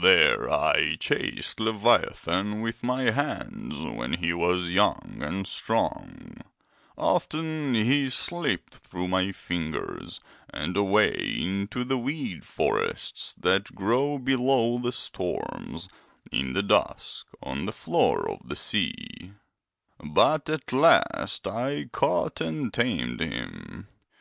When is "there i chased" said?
0.00-1.58